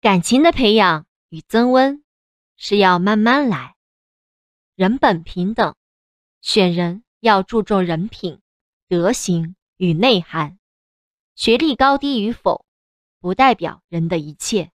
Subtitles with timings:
[0.00, 2.02] 感情的培养与增温
[2.56, 3.76] 是要慢慢来。
[4.74, 5.76] 人本平等
[6.40, 8.40] 选人要注重人品
[8.88, 10.58] 德行与内涵。
[11.34, 12.64] 学历高低与否
[13.18, 14.70] 不代表人的一切。